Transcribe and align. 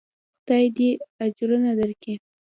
خداى 0.39 0.65
دې 0.75 0.89
اجرونه 1.25 1.71
دركي. 1.79 2.13